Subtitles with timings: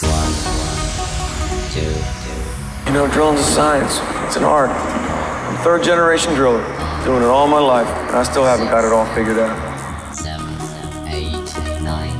[0.00, 0.32] One,
[1.72, 1.80] two,
[2.86, 3.98] You know, drilling's a science.
[4.26, 4.70] It's an art.
[4.70, 6.62] I'm a third generation driller,
[7.04, 10.14] doing it all my life, and I still haven't got it all figured out.
[10.14, 10.54] seven,
[11.08, 12.12] eight, nine,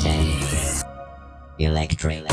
[0.00, 0.84] ten.
[1.58, 2.24] Electric.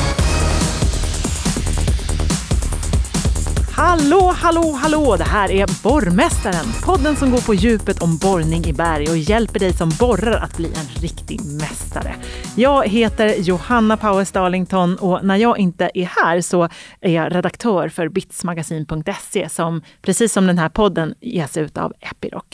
[3.82, 5.16] Hallå, hallå, hallå!
[5.18, 9.58] Det här är Borrmästaren, podden som går på djupet om borrning i berg och hjälper
[9.58, 12.14] dig som borrar att bli en riktig mästare.
[12.56, 16.68] Jag heter Johanna Powers Darlington och när jag inte är här så
[17.00, 22.44] är jag redaktör för bitsmagasin.se som precis som den här podden ges ut av Epiroc.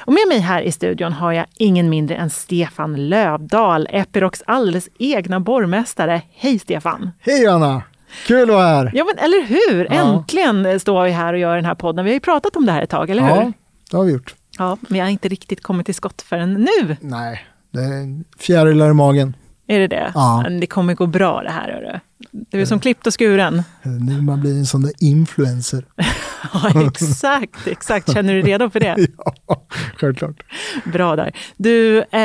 [0.00, 4.88] Och med mig här i studion har jag ingen mindre än Stefan Lövdahl, Epirocs alldeles
[4.98, 6.22] egna borrmästare.
[6.34, 7.10] Hej Stefan!
[7.20, 7.82] Hej Anna!
[8.26, 8.90] Kul att vara här!
[8.94, 9.84] Ja, men eller hur!
[9.90, 9.94] Ja.
[9.94, 12.04] Äntligen står vi här och gör den här podden.
[12.04, 13.28] Vi har ju pratat om det här ett tag, eller hur?
[13.30, 13.52] Ja,
[13.90, 14.34] det har vi gjort.
[14.58, 16.96] Ja, men jag har inte riktigt kommit till skott förrän nu.
[17.00, 19.36] Nej, det är fjärilar i magen.
[19.68, 20.12] Är det det?
[20.14, 20.40] Ja.
[20.42, 21.72] Men Det kommer gå bra det här.
[21.72, 22.00] Hörru.
[22.30, 23.62] Du är som klippt och skuren.
[23.82, 25.84] Nu man blir en sån där influencer.
[26.52, 28.12] Ja, exakt, exakt.
[28.12, 28.96] Känner du dig redo för det?
[29.46, 29.62] ja,
[29.96, 30.42] självklart.
[30.84, 31.36] Bra där.
[31.56, 32.20] Du, eh,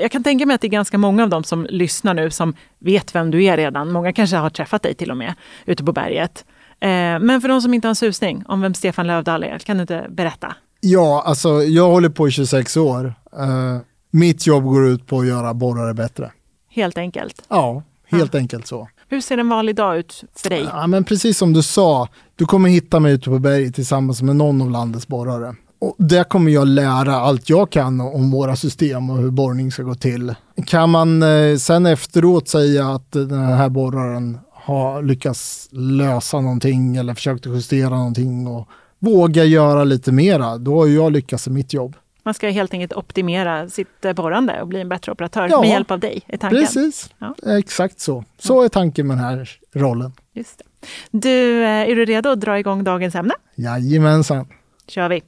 [0.00, 2.54] jag kan tänka mig att det är ganska många av dem som lyssnar nu som
[2.78, 3.92] vet vem du är redan.
[3.92, 5.34] Många kanske har träffat dig till och med
[5.66, 6.44] ute på berget.
[6.80, 6.88] Eh,
[7.20, 9.80] men för de som inte har en susning om vem Stefan Lövdahl är, kan du
[9.80, 10.54] inte berätta?
[10.80, 13.14] Ja, alltså jag håller på i 26 år.
[13.38, 13.78] Eh,
[14.10, 16.32] mitt jobb går ut på att göra borrare bättre.
[16.70, 17.42] Helt enkelt.
[17.48, 18.88] Ja, helt enkelt så.
[19.08, 20.68] Hur ser en vanlig dag ut för dig?
[20.72, 24.36] Ja, men precis som du sa, du kommer hitta mig ute på berget tillsammans med
[24.36, 25.54] någon av landets borrare.
[25.78, 29.82] Och där kommer jag lära allt jag kan om våra system och hur borrning ska
[29.82, 30.34] gå till.
[30.66, 37.14] Kan man eh, sen efteråt säga att den här borraren har lyckats lösa någonting eller
[37.14, 41.96] försökt justera någonting och våga göra lite mera, då har jag lyckats i mitt jobb.
[42.22, 45.60] Man ska helt enkelt optimera sitt eh, borrande och bli en bättre operatör Ja.
[45.60, 46.60] med hjälp av dig, är tanken.
[46.60, 47.34] Precis, Ja.
[47.58, 48.24] exakt så.
[48.38, 50.12] Så är tanken med den här rollen.
[50.34, 50.64] Just det.
[51.10, 53.34] Du, eh, är du redo att dra igång dagens ämne?
[53.54, 54.46] Jajamensan.
[54.88, 55.22] kör vi.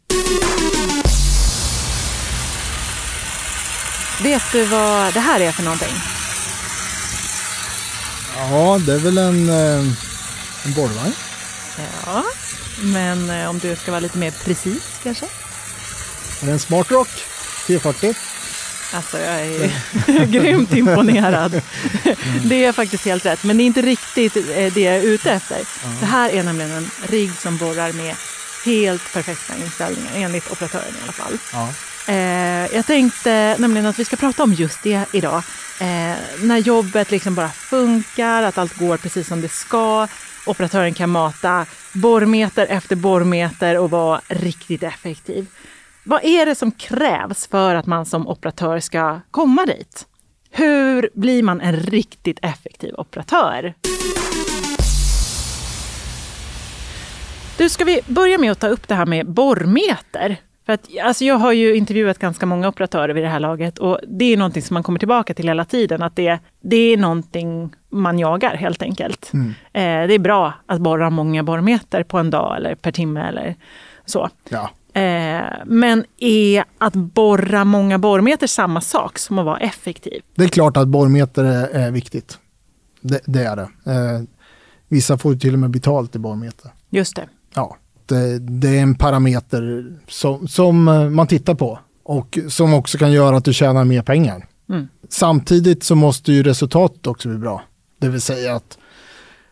[4.23, 5.95] Vet du vad det här är för någonting?
[8.37, 9.87] Ja, det är väl en, eh,
[10.65, 11.13] en borrvagn.
[12.07, 12.25] Ja,
[12.83, 15.25] men eh, om du ska vara lite mer precis kanske?
[16.43, 17.09] Är det en Smart Rock
[17.67, 18.15] 340?
[18.93, 21.63] Alltså jag är grymt imponerad.
[22.45, 25.33] Det är faktiskt helt rätt, men det är inte riktigt eh, det jag är ute
[25.33, 25.59] efter.
[26.01, 28.15] Det här är nämligen en rigg som borrar med
[28.65, 31.39] helt perfekta inställningar, enligt operatören i alla fall.
[31.53, 31.69] Ja.
[32.13, 35.43] Eh, jag tänkte nämligen att vi ska prata om just det idag.
[35.81, 40.09] Eh, när jobbet liksom bara funkar, att allt går precis som det ska.
[40.47, 45.47] Operatören kan mata borrmeter efter borrmeter och vara riktigt effektiv.
[46.09, 50.07] Vad är det som krävs för att man som operatör ska komma dit?
[50.51, 53.75] Hur blir man en riktigt effektiv operatör?
[57.59, 60.37] Du, ska vi börja med att ta upp det här med borrmeter?
[60.67, 64.01] För att, alltså jag har ju intervjuat ganska många operatörer vid det här laget och
[64.07, 66.03] det är någonting som man kommer tillbaka till hela tiden.
[66.03, 69.31] Att det, det är någonting man jagar helt enkelt.
[69.73, 73.55] Eh, det är bra att borra många borrmeter på en dag eller per timme eller
[74.07, 74.29] så.
[74.49, 74.71] ja.
[74.99, 80.23] Eh, men är att borra många borrmeter samma sak som att vara effektiv?
[80.35, 82.39] Det är klart att borrmeter är, viktigt.
[83.01, 83.69] Det, det är det.
[83.93, 84.23] Eh,
[84.89, 86.71] vissa får till och med betalt i borrmeter.
[86.91, 87.29] Just det.
[87.55, 87.77] Ja,
[88.07, 93.13] det, det är en parameter som, som eh, man tittar på och som också kan
[93.13, 94.47] göra att du tjänar mer pengar.
[94.69, 94.89] Mm.
[95.09, 97.63] Samtidigt så måste ju resultatet också bli bra.
[98.01, 98.79] Det vill säga att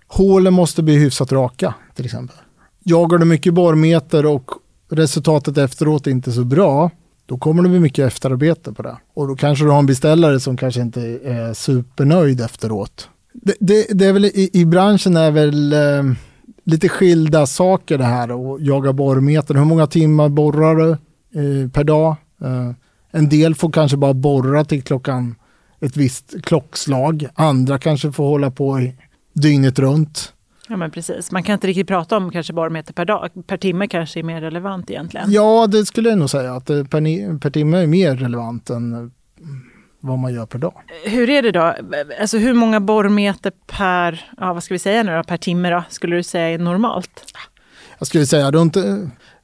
[0.07, 2.37] hålen måste bli hyfsat raka till exempel.
[2.83, 4.51] Jagar du mycket borrmeter och
[4.88, 6.91] resultatet efteråt är inte så bra,
[7.26, 8.97] då kommer det bli mycket efterarbete på det.
[9.14, 13.08] Och då kanske du har en beställare som kanske inte är supernöjd efteråt.
[13.32, 16.02] Det, det, det är väl i, i branschen är väl eh,
[16.64, 19.54] lite skilda saker det här och jaga borrmeter.
[19.54, 22.16] Hur många timmar borrar du eh, per dag?
[22.42, 22.70] Eh,
[23.10, 25.34] en del får kanske bara borra till klockan
[25.80, 27.26] ett visst klockslag.
[27.34, 28.94] Andra kanske får hålla på i
[29.32, 30.32] dygnet runt.
[30.66, 31.30] Ja, men precis.
[31.30, 33.30] Man kan inte riktigt prata om kanske borrmeter per dag.
[33.47, 35.33] Per timme kanske är mer relevant egentligen.
[35.33, 38.92] Ja, det skulle jag nog säga att eh, per, per timme är mer relevant än
[38.92, 39.10] eh,
[40.01, 40.74] vad man gör per dag.
[41.04, 41.74] Hur är det då?
[42.21, 45.84] Alltså hur många borrmeter per, ja, vad ska vi säga nu då, per timme då,
[45.89, 47.34] skulle du säga är normalt?
[47.98, 48.74] Jag skulle säga runt,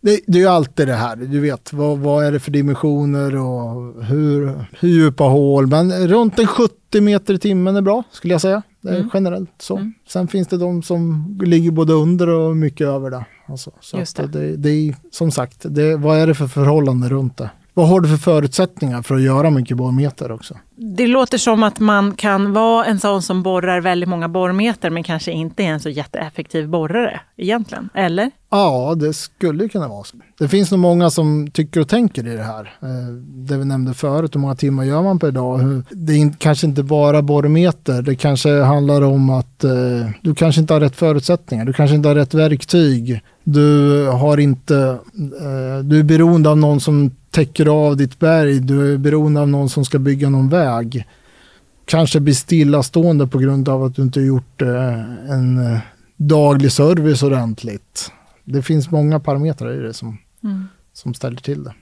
[0.01, 3.37] det, det är ju alltid det här, du vet vad, vad är det för dimensioner
[3.37, 8.35] och hur, hur djupa hål, men runt en 70 meter i timmen är bra skulle
[8.35, 8.63] jag säga.
[8.83, 9.11] Det Mm.
[9.15, 9.77] generellt så.
[9.77, 9.95] Mm.
[10.09, 13.25] Sen finns det de som ligger både under och mycket över det.
[13.47, 14.57] Alltså, så att det.
[14.57, 17.51] Det, är som sagt, det, vad är det för förhållande runt det?
[17.75, 20.55] Vad har du för förutsättningar för att göra mycket borrmeter också?
[20.77, 25.03] Det låter som att man kan vara en sån som borrar väldigt många borrmeter men
[25.03, 28.31] kanske inte är en så jätteeffektiv borrare egentligen, eller?
[28.51, 30.17] Ja, det skulle kunna vara så.
[30.39, 32.75] Det finns nog många som tycker och tänker i det här.
[32.83, 35.83] Eh, det vi nämnde förut, hur många timmar gör man per dag?
[35.91, 39.71] Det är kanske inte bara borrmeter, det kanske handlar om att eh,
[40.21, 43.21] du kanske inte har rätt förutsättningar, du kanske inte har rätt verktyg.
[43.45, 44.77] Du har inte,
[45.41, 49.49] eh, du är beroende av någon som täcker av ditt berg, du är beroende av
[49.49, 50.62] någon som ska bygga någon väg.
[51.85, 55.79] Kanske blir stillastående på grund av att du inte har gjort eh, en eh,
[56.17, 58.13] daglig service ordentligt.
[58.45, 60.19] Det finns många parametrar i det som,
[60.93, 61.75] som ställer till det.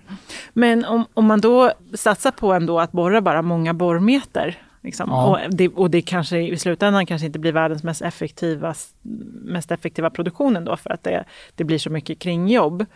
[0.52, 5.26] Men om, om man då satsar på ändå att borra bara många borrmeter liksom, Ja.
[5.26, 8.74] och, det, och det kanske i slutändan kanske inte blir världens mest effektiva,
[9.42, 11.24] mest effektiva produktionen då för att det,
[11.54, 12.86] det blir så mycket kringjobb.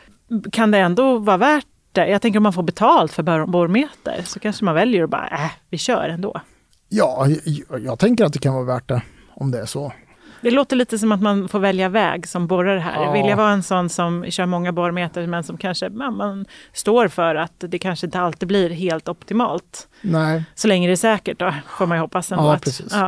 [0.53, 2.07] Kan det ändå vara värt det?
[2.09, 5.29] Jag tänker om man får betalt för bor- borrmeter så kanske man väljer att bara,
[5.29, 6.41] äh, vi kör ändå.
[6.89, 7.27] Ja,
[7.69, 9.03] jag, jag tänker att det kan vara värt det
[9.35, 9.93] om det är så.
[10.41, 13.05] Det låter lite som att man får välja väg som borrare här.
[13.05, 13.13] Ja.
[13.13, 17.35] Vill jag vara en sån som kör många borrmeter men som kanske man står för
[17.35, 19.89] att det kanske inte alltid blir helt optimalt.
[20.01, 22.45] Nej, Så länge det är säkert då, får man ju hoppas ändå.
[22.45, 22.93] Ja, att, precis.
[22.93, 23.07] ja,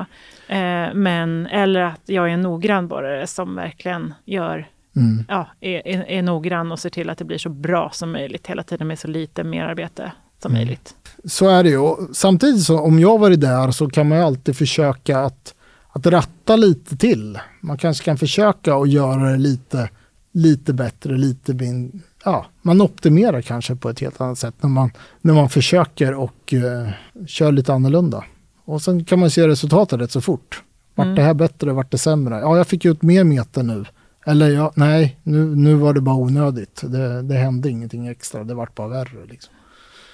[0.55, 5.25] eh, men, eller att jag är en noggrann borrare som verkligen gör, Mm.
[5.29, 8.47] ja, är, är, är noggrann och ser till att det blir så bra som möjligt
[8.47, 10.13] hela tiden med så lite merarbete
[10.43, 10.59] som Mm.
[10.61, 10.95] möjligt.
[11.25, 11.79] så är det ju.
[11.79, 15.55] Och Samtidigt så om jag varit där så kan man ju alltid försöka att,
[15.93, 17.39] att ratta lite till.
[17.61, 19.91] Man kanske kan försöka att göra det lite,
[20.33, 24.91] lite bättre, lite min, ja, man optimerar kanske på ett helt annat sätt när man,
[25.21, 26.89] när man försöker och eh,
[27.27, 28.25] kör lite annorlunda.
[28.65, 30.63] Och sen kan man se resultatet rätt så fort.
[30.95, 32.41] Vart det här bättre, vart det sämre?
[32.41, 33.85] Ja, jag fick ut mer meter nu.
[34.29, 36.81] Eller ja, nej, nu, nu var det bara onödigt.
[36.85, 39.27] Det, det hände ingenting extra, det vart bara värre.
[39.27, 39.55] Liksom.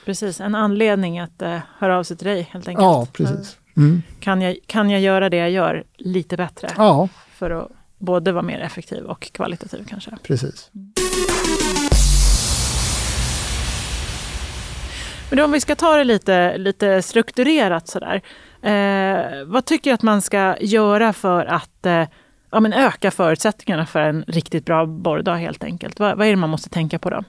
[0.04, 2.82] Precis, en anledning att eh, höra av sig till dig helt enkelt.
[2.84, 3.56] Ja, precis.
[3.76, 4.02] Mm.
[4.20, 7.68] Kan jag, kan jag göra det jag gör lite bättre Ja, för att
[7.98, 10.10] både vara mer effektiv och kvalitativ kanske?
[10.22, 10.70] precis.
[15.30, 18.22] Men då om vi ska ta det lite, lite strukturerat sådär.
[18.62, 22.04] Eh, vad tycker du att man ska göra för att eh,
[22.52, 26.00] ja, men öka förutsättningarna för en riktigt bra borrdag helt enkelt?
[26.00, 27.24] Vad, vad är det man måste tänka på då?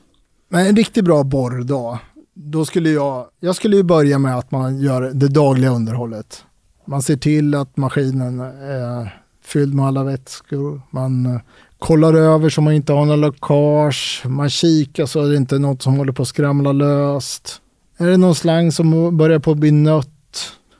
[0.50, 2.00] Men en riktigt bra borrdag,
[2.34, 6.46] då skulle jag, jag skulle ju börja med att man gör det dagliga underhållet.
[6.86, 10.82] Man ser till att maskinen är fylld med alla vätskor.
[10.90, 11.42] Man eh,
[11.80, 14.22] kollar över så man inte har några läckage.
[14.26, 17.62] Man kikar så är det inte något som håller på att skramla löst.
[17.98, 20.10] Är det någon slang som börjar på att bli nött?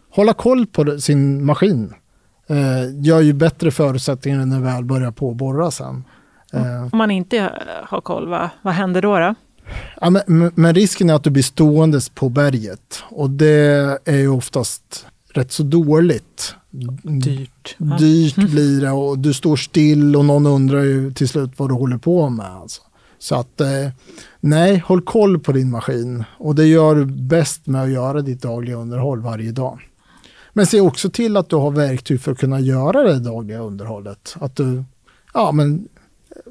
[0.10, 1.94] Hålla koll på sin maskin.
[2.48, 6.04] Eh, gör ju bättre förutsättningar när det väl börjar på att borra sen.
[6.54, 7.50] Eh, Om man inte eh,
[7.84, 9.20] har koll, vad, vad händer då?
[9.20, 9.36] då?
[10.02, 14.28] Ja, men, men- risken är att du blir ståendes på berget och det är ju
[14.30, 16.56] oftast rätt så dåligt.
[17.04, 17.76] Dyrt.
[18.00, 21.74] Dyrt blir det och du står still och någon undrar ju till slut vad du
[21.74, 22.46] håller på med.
[22.46, 22.82] Alltså.
[23.20, 23.68] Så att eh,
[24.40, 28.42] nej, håll koll på din maskin och det gör du bäst med att göra ditt
[28.42, 29.80] dagliga underhåll varje dag.
[30.54, 34.36] Men se också till att du har verktyg för att kunna göra det dagliga underhållet.
[34.40, 34.84] Att du,
[35.34, 35.88] ja men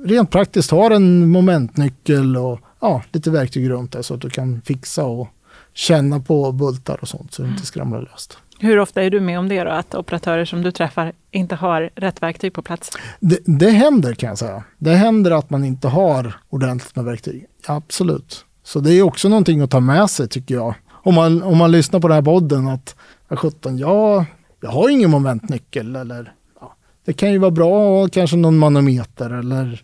[0.05, 4.63] rent praktiskt har en momentnyckel och ja, lite verktyg runt det så att du kan
[4.63, 5.29] fixa och
[5.75, 8.39] känna på bultar och sånt så det inte skramlar löst.
[8.59, 9.71] Hur ofta är du med om det då?
[9.71, 12.91] Att operatörer som du träffar inte har rätt verktyg på plats?
[13.21, 14.65] Det, det händer kan jag säga.
[14.79, 17.47] Det händer att man inte har ordentligt med verktyg.
[17.67, 18.45] Absolut.
[18.65, 20.75] Så det är också någonting att ta med sig tycker jag.
[20.91, 22.97] Om man, om man lyssnar på den här podden att
[23.33, 24.25] "Ja, 17, ja,
[24.61, 28.59] jag har ingen momentnyckel eller ja, det kan ju vara bra att ha kanske någon
[28.59, 29.83] manometer eller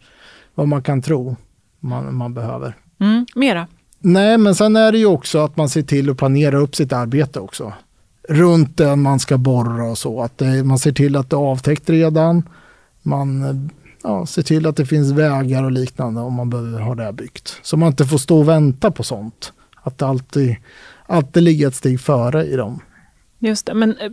[0.54, 1.36] vad man kan tro
[1.80, 2.76] man, man behöver.
[3.00, 3.66] Mm, mera?
[3.98, 6.92] Nej, men sen är det ju också att man ser till att planera upp sitt
[6.92, 7.72] arbete också.
[8.28, 10.22] Runt det man ska borra och så.
[10.22, 12.48] Att det, man ser till att det är avtäckt redan.
[13.02, 13.70] Man
[14.02, 17.60] ja, ser till att det finns vägar och liknande om man behöver ha det byggt.
[17.62, 19.52] Så man inte får stå och vänta på sånt.
[19.82, 20.56] Att det alltid,
[21.06, 22.80] alltid ligger ett steg före i dem.
[23.38, 23.74] Just det.
[23.74, 24.10] Men eh,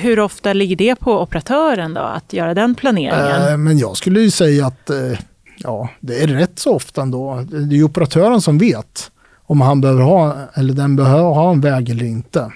[0.00, 3.48] hur ofta ligger det på operatören då, att göra den planeringen?
[3.48, 5.18] Eh, men jag skulle ju säga att eh,
[5.56, 7.44] ja, det är rätt så ofta ändå.
[7.50, 9.10] Det är ju operatören som vet
[9.46, 12.52] om han behöver ha, eller den behöver ha en väg eller inte.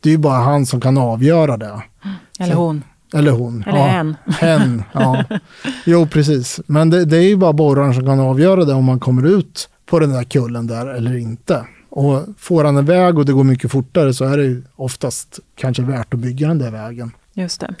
[0.00, 1.82] Det är ju bara han som kan avgöra det.
[2.38, 2.84] Eller hon?
[3.14, 3.64] Eller hon.
[3.66, 3.86] Eller ja.
[3.86, 4.16] hen.
[4.26, 5.24] Hen, ja.
[5.84, 6.60] Jo, precis.
[6.66, 9.68] Men det, det är ju bara borraren som kan avgöra det om man kommer ut
[9.86, 11.66] på den där kullen där eller inte.
[11.96, 15.82] Och får han en väg och det går mycket fortare så är det oftast kanske
[15.82, 17.12] värt att bygga den där vägen.
[17.32, 17.74] Just det.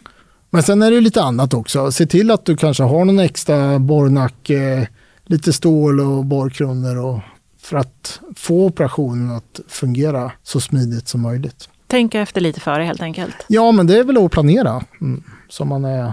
[0.50, 1.92] Men sen är det lite annat också.
[1.92, 4.88] Se till att du kanske har någon extra borrnacke,
[5.24, 7.20] lite stål och borrkronor och
[7.58, 11.68] för att få operationen att fungera så smidigt som möjligt.
[11.86, 13.36] Tänka efter lite före helt enkelt.
[13.48, 16.12] Ja, men det är väl att planera mm, så man är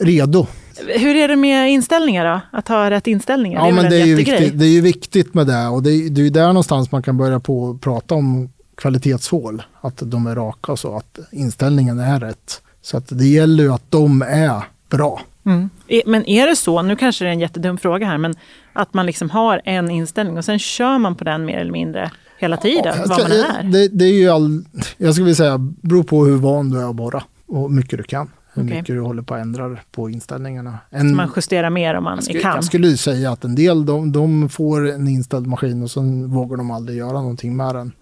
[0.00, 0.46] redo.
[0.86, 2.40] Hur är det med inställningar då?
[2.58, 3.58] Att ha rätt inställningar?
[3.60, 5.82] Ja, det är men det är, ju viktigt, det är ju viktigt med det och
[5.82, 9.62] det är, det är där någonstans man kan börja på prata om kvalitetshål.
[9.80, 12.62] Att de är raka och så, att inställningen är rätt.
[12.82, 15.20] Så att det gäller ju att de är bra.
[15.46, 15.70] Mm.
[15.88, 18.34] Är- Men är det så, nu kanske det är en jättedum fråga här, men
[18.72, 22.10] att man liksom har en inställning och sen kör man på den mer eller mindre
[22.38, 23.62] hela tiden, Ja, vad man är?
[23.62, 24.64] Det, det är ju all,
[24.96, 27.98] jag skulle vilja säga, beror på hur van du är att borra och hur mycket
[27.98, 28.30] du kan.
[28.58, 28.76] Hur Okej.
[28.76, 30.78] mycket du håller på att ändra på inställningarna.
[30.90, 32.54] Så En, man justerar mer om man jag, skulle, kan.
[32.54, 36.56] jag skulle säga att en del de, de får en inställd maskin och sen vågar
[36.56, 37.92] de aldrig göra någonting med den.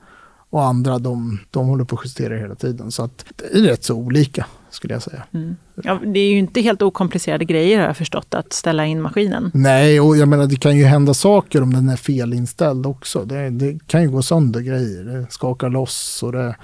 [0.50, 2.92] Och andra de, de håller på att justera hela tiden.
[2.92, 5.22] Så att det är rätt så olika skulle jag säga.
[5.34, 5.56] Mm.
[5.82, 9.50] Ja, det är ju inte helt okomplicerade grejer har jag förstått, att ställa in maskinen.
[9.54, 13.24] Nej, och jag menar det kan ju hända saker om den är felinställd också.
[13.24, 15.04] Det, det kan ju gå sönder grejer.
[15.04, 16.56] Det skakar loss och det,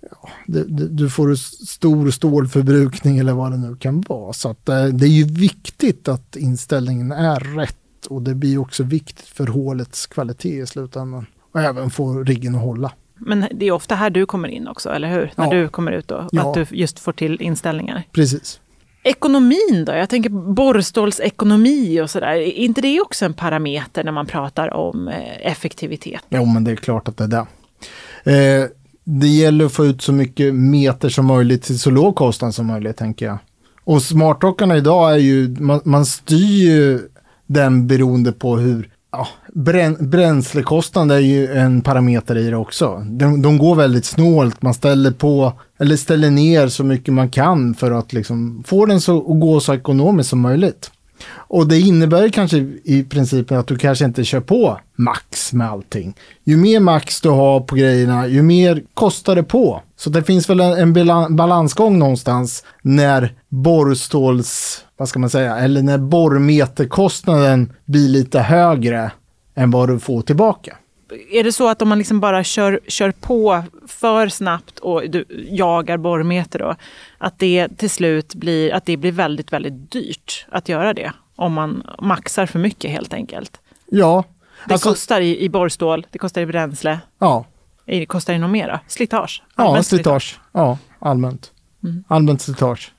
[0.00, 1.34] ja, det, det, du får
[1.66, 4.32] stor stålförbrukning eller vad det nu kan vara.
[4.32, 7.76] Så att, eh, det är ju viktigt att inställningen är rätt
[8.08, 11.26] och det blir också viktigt för hålets kvalitet i slutändan.
[11.52, 12.92] Och även få riggen att hålla.
[13.18, 15.32] Men det är ofta här du kommer in också, eller hur?
[15.36, 15.50] När Ja.
[15.50, 16.48] du kommer ut och Ja.
[16.48, 18.02] att du just får till inställningar.
[18.12, 18.60] Precis.
[19.02, 19.92] Ekonomin då?
[19.92, 22.26] Jag tänker borrstålsekonomi och sådär.
[22.26, 26.20] Är inte det också en parameter när man pratar om eh, effektivitet?
[26.28, 27.28] Jo, men det är klart att det är
[28.24, 28.62] det.
[28.62, 28.68] Eh,
[29.08, 32.66] det gäller att få ut så mycket meter som möjligt till så låg kostnad som
[32.66, 33.38] möjligt, tänker jag.
[33.84, 37.00] Och smartklockorna idag är ju, man, man styr ju
[37.46, 43.04] den beroende på hur, ja, brän, bränslekostnad är ju en parameter i det också.
[43.06, 47.74] De, de går väldigt snålt, man ställer på, eller ställer ner så mycket man kan
[47.74, 50.90] för att liksom få den så, att gå så ekonomiskt som möjligt.
[51.28, 56.14] Och det innebär kanske i princip att du kanske inte kör på max med allting.
[56.44, 59.82] Ju mer max du har på grejerna, ju mer kostar det på.
[59.96, 65.82] Så det finns väl en, en balansgång någonstans när borrståls, vad ska man säga, eller
[65.82, 69.10] när borrmeterkostnaden blir lite högre
[69.54, 70.76] än vad du får tillbaka.
[71.30, 75.24] Är det så att om man liksom bara kör, kör på för snabbt och du
[75.50, 76.74] jagar borrmeter då,
[77.18, 81.12] att det till slut blir, att det blir väldigt, väldigt dyrt att göra det?
[81.36, 83.60] Om man maxar för mycket helt enkelt.
[83.86, 84.24] Ja,
[84.66, 87.44] Det alltså, kostar i, i borrstål, det kostar i bränsle, ja,
[87.84, 88.78] det kostar i något mer då?
[88.86, 89.42] Slitage?
[89.56, 90.40] Ja, Allmänt slitage.
[90.52, 91.52] Ja, allmänt.
[91.84, 92.04] Mm.
[92.08, 92.92] Allmänt slitage.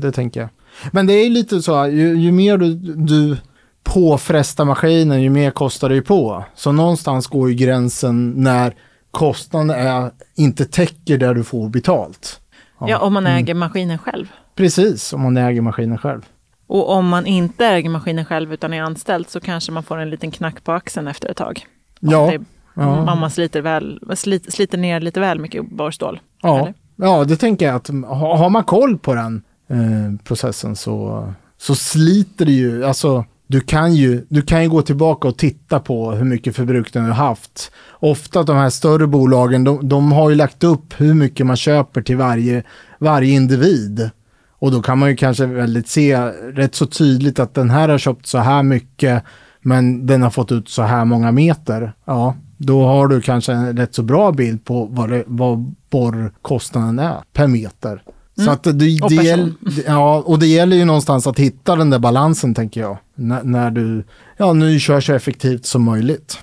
[0.00, 0.48] Det tänker jag.
[0.92, 3.36] Men det är lite så ju, ju mer du, du
[3.84, 6.44] påfrestar maskinen, ju mer kostar det ju på.
[6.54, 8.74] Så någonstans går ju gränsen när
[9.10, 12.40] kostnaden är, inte täcker där du får betalt.
[12.80, 13.38] Ja, om man Mm.
[13.38, 14.26] äger maskinen själv.
[14.54, 16.22] Precis, om man äger maskinen själv.
[16.66, 20.10] Och om man inte äger maskinen själv utan är anställd så kanske man får en
[20.10, 21.66] liten knack på axeln efter ett tag.
[22.02, 23.14] Om Ja, det, ja.
[23.14, 26.20] Man sliter, väl, slit, sliter ner lite väl mycket borrstål.
[26.42, 26.74] Ja, Eller?
[26.96, 31.74] ja, det tänker jag att ha- har man koll på den eh, processen så, så
[31.74, 32.84] sliter det ju.
[32.84, 37.04] Alltså, du kan ju, du kan ju gå tillbaka och titta på hur mycket förbrukning
[37.04, 37.72] du har haft.
[37.90, 42.02] Ofta de här större bolagen, de, de har ju lagt upp hur mycket man köper
[42.02, 42.62] till varje,
[42.98, 44.10] varje individ.
[44.50, 46.16] Och då kan man ju kanske väldigt se
[46.54, 49.22] rätt så tydligt att den här har köpt så här mycket
[49.62, 51.92] men den har fått ut så här många meter.
[52.04, 56.98] Ja, då har du kanske en rätt så bra bild på vad, det, vad borrkostnaden
[56.98, 58.02] är per meter.
[58.36, 59.02] Så att det, det, Mm.
[59.04, 59.54] Och det, person.
[59.64, 62.98] gäll- ja, och det gäller ju någonstans att hitta den där balansen tänker jag.
[63.14, 64.04] När, när du,
[64.36, 66.38] ja nu kör så effektivt som möjligt.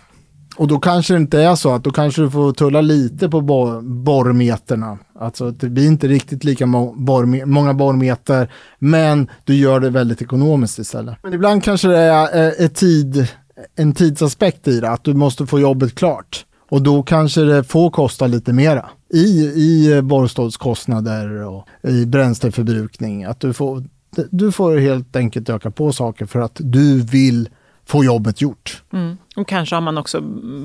[0.57, 3.41] Och då kanske det inte är så att då kanske du får tulla lite på
[3.41, 4.97] bo- borrmeterna.
[5.19, 9.89] Alltså att det blir inte riktigt lika må- borrme- många borrmeter, men du gör det
[9.89, 11.15] väldigt ekonomiskt istället.
[11.23, 13.27] Men ibland kanske det är eh, tid,
[13.75, 16.45] en tidsaspekt i det, att du måste få jobbet klart.
[16.69, 23.23] Och då kanske det får kosta lite mera i, i borrstålskostnader och i bränsleförbrukning.
[23.23, 23.83] Att du får,
[24.29, 27.49] du får helt enkelt öka på saker för att du vill
[27.85, 28.83] få jobbet gjort.
[28.93, 29.17] Mm.
[29.35, 30.21] Och kanske har man också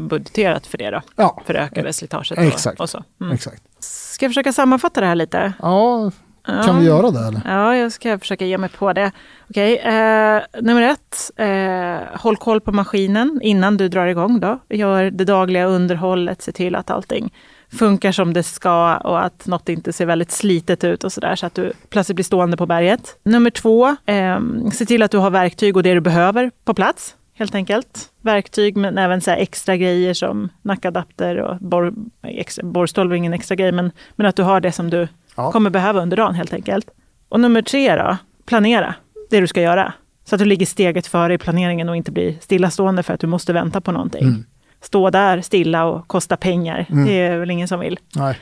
[0.09, 2.39] budgeterat för det då, Ja, för det ökade slitaget.
[2.39, 2.81] Exakt.
[2.81, 3.05] Och, så.
[3.21, 3.33] Mm.
[3.33, 3.63] exakt.
[3.81, 5.53] Ska jag försöka sammanfatta det här lite?
[5.63, 6.11] Ja,
[6.49, 6.63] Ja.
[6.63, 7.41] kan vi göra det eller?
[7.45, 9.13] Ja, jag ska försöka ge mig på det.
[9.51, 11.31] Okej, eh, nummer ett.
[11.37, 14.41] Eh, håll koll på maskinen innan du drar igång.
[14.41, 14.59] Då.
[14.69, 17.33] Gör det dagliga underhållet, se till att allting
[17.73, 21.47] funkar som det ska och att något inte ser väldigt slitet ut och sådär så
[21.47, 23.17] att du plötsligt blir stående på berget.
[23.23, 24.41] Nummer två, eh,
[24.73, 27.17] se till att du har verktyg och det du behöver på plats.
[27.35, 28.09] Helt enkelt.
[28.21, 33.55] Verktyg men även så extra grejer som nackadapter och borr, extra, borrstål var ingen extra
[33.55, 35.53] grej men, men att du har det som du Ja.
[35.53, 36.87] kommer behöva under dagen helt enkelt.
[37.29, 38.95] Och nummer tre då, planera
[39.31, 39.93] det du ska göra.
[40.25, 43.27] Så att du ligger steget före i planeringen och inte blir stillastående för att du
[43.27, 44.23] måste vänta på någonting.
[44.23, 44.45] Mm.
[44.81, 46.87] Stå där stilla och kosta pengar.
[47.07, 47.99] Det är väl ingen som vill.
[48.15, 48.39] Nej.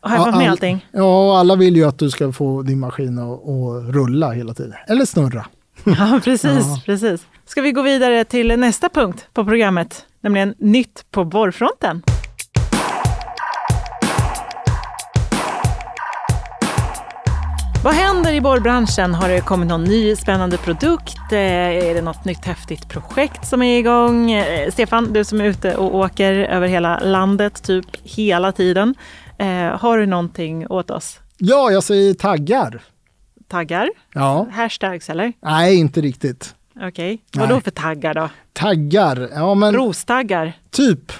[0.00, 0.86] Har jag fått med all- allting?
[0.92, 4.74] Ja, alla vill ju att du ska få din maskin att, att rulla hela tiden.
[4.88, 5.46] Eller snurra.
[5.84, 6.80] Ja, precis, Ja.
[6.86, 7.26] precis.
[7.46, 12.02] Ska vi gå vidare till nästa punkt på programmet, nämligen nytt på borrfronten.
[17.88, 19.14] Vad händer i borrbranschen?
[19.14, 21.18] Har det kommit någon ny spännande produkt?
[21.32, 24.30] Eh, Är det något nytt häftigt projekt som är igång?
[24.32, 28.94] Eh, Stefan, du som är ute och åker över hela landet, typ hela tiden.
[29.38, 29.46] Eh,
[29.80, 31.20] Har du någonting åt oss?
[31.38, 32.80] Ja, jag säger taggar.
[33.48, 33.90] Taggar?
[34.14, 34.46] Ja.
[34.52, 35.32] Hashtags eller?
[35.40, 36.54] Nej, inte riktigt.
[36.82, 37.08] Okej.
[37.08, 37.18] Nej.
[37.32, 38.28] Vad då för taggar då?
[38.52, 40.52] Taggar, ja men Rostaggar?
[40.70, 41.12] typ.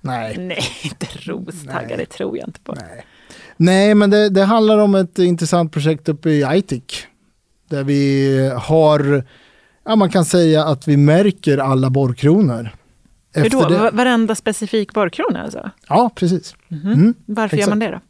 [0.00, 0.34] Nej.
[0.38, 1.96] Nej, inte rostaggar, Nej.
[1.96, 2.72] det tror jag inte på.
[2.72, 3.04] Nej,
[3.56, 6.96] Nej men det, det handlar om ett intressant projekt uppe i Aitik.
[7.70, 9.24] Där vi har,
[9.84, 12.70] ja man kan säga att vi märker alla borrkronor.
[13.34, 13.68] Hur då?
[13.68, 15.70] det- Va- Varenda specifik borrkrona alltså?
[15.88, 16.54] Ja, precis.
[16.70, 17.14] Mm.
[17.26, 17.70] Varför gör Exakt.
[17.70, 18.00] man det då?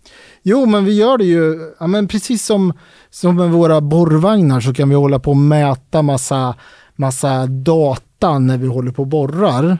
[0.43, 2.73] Jo, men vi gör det ju, ja, men precis som,
[3.11, 6.55] som med våra borrvagnar så kan vi hålla på och mäta massa,
[6.97, 9.79] massa data när vi håller på och borrar.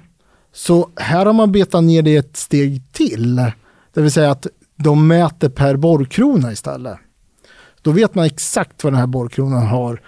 [0.53, 3.37] Så här har man betat ner det ett steg till.
[3.95, 6.99] Det vill säga att de mäter per borrkrona istället.
[7.83, 10.01] Då vet man exakt vad den här borrkronan har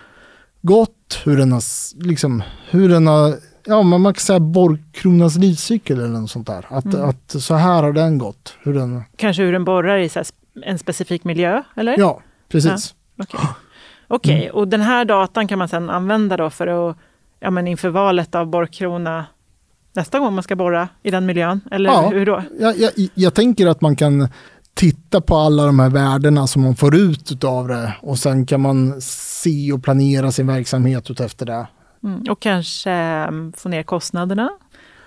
[0.63, 1.63] gått, hur den har,
[2.05, 3.35] liksom, hur den har,
[3.67, 6.67] ja man kan säga borrkronans livscykel eller något sånt där.
[6.69, 8.55] Att, att så här har den gått.
[8.63, 10.11] Hur den, Kanske hur den borrar i
[10.65, 11.99] en specifik miljö, eller?
[11.99, 12.95] ja, precis.
[13.19, 13.41] Okej,
[14.09, 14.55] Okej, Mm.
[14.57, 16.97] och den här datan kan man sedan använda då för att,
[17.41, 19.27] ja men inför valet av borrkrona
[19.93, 21.61] nästa gång man ska borra i den miljön?
[21.71, 22.09] Eller Ja.
[22.09, 22.43] hur då?
[22.61, 24.29] Jag, jag, jag tänker att man kan
[24.79, 28.61] titta på alla de här värdena som man får ut av det och sen kan
[28.61, 31.67] man se och planera sin verksamhet utefter det.
[32.05, 32.23] Mm.
[32.31, 34.51] Och kanske mm, få ner kostnaderna?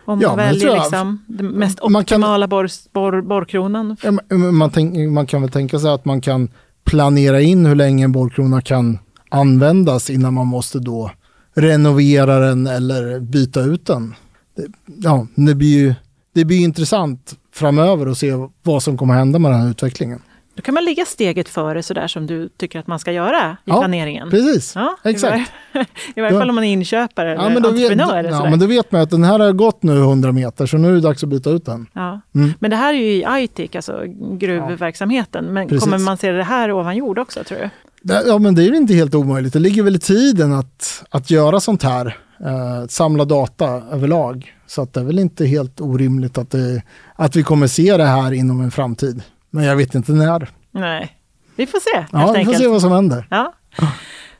[0.05, 3.97] Om Ja, man tror väljer liksom den mest Man kan- optimala borr, borr, borrkronan.
[4.03, 6.49] Ja, Man, tänk, man kan väl tänka sig att man kan
[6.83, 8.99] planera in hur länge en borrkrona kan
[9.29, 11.11] användas innan man måste då
[11.55, 14.15] renovera den eller byta ut den.
[14.55, 14.65] Det,
[15.03, 15.93] ja, det blir ju
[16.33, 20.22] det blir intressant framöver att se vad som kommer hända med den här utvecklingen.
[20.55, 23.55] Då kan man ligga steget före sådär som du tycker att man ska göra i
[23.65, 24.29] Ja, planeringen.
[24.29, 25.35] Precis, Ja, exakt.
[25.74, 26.39] I varje, i varje Ja.
[26.39, 28.17] fall om man är inköpare eller Ja men, då vet, entreprenör.
[28.17, 30.77] eller ja, men då vet man att den här har gått nu 100 meter så
[30.77, 31.87] nu är det dags att byta ut den.
[31.94, 32.22] Ja.
[32.35, 32.53] Mm.
[32.59, 35.46] Men det här är ju i Aitik, alltså gruvverksamheten.
[35.53, 35.83] Men Precis.
[35.83, 37.70] kommer man se det här ovan jord också tror du?
[38.27, 39.53] Ja men det är ju inte helt omöjligt.
[39.53, 42.17] Det ligger väl i tiden att, att göra sånt här.
[42.45, 44.53] Eh, samla data överlag.
[44.67, 46.83] Så att det är väl inte helt orimligt att, det,
[47.15, 49.23] att vi kommer se det här inom en framtid.
[49.49, 50.49] Men jag vet inte när.
[50.71, 51.17] Nej,
[51.55, 52.57] vi får se Ja, vi får enkelt.
[52.57, 53.27] se vad som händer.
[53.29, 53.53] Ja.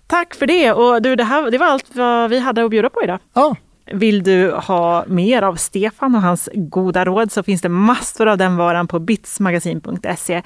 [0.08, 0.72] Tack för det.
[0.72, 3.20] Och du, det, här, det var allt vad vi hade att bjuda på idag.
[3.34, 3.56] Ja,
[3.94, 8.38] Vill du ha mer av Stefan och hans goda råd så finns det massor av
[8.38, 10.42] den varan på bitsmagasin.se.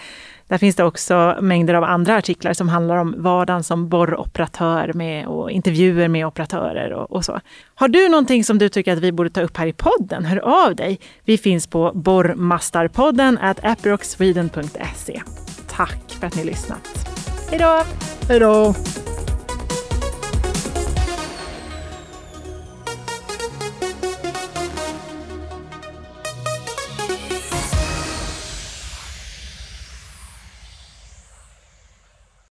[0.48, 5.28] Där finns det också mängder av andra artiklar som handlar om vardagen som borroperatör med,
[5.28, 7.40] och intervjuer med operatörer och, och så.
[7.76, 10.66] Har du någonting som du tycker att vi borde ta upp här i podden, hör
[10.66, 11.00] av dig.
[11.24, 15.22] Vi finns på borrmastarpodden at aproxsweden.se.
[15.68, 17.10] Tack för att ni lyssnat.
[17.50, 17.84] Hej då!
[18.28, 18.76] hej då!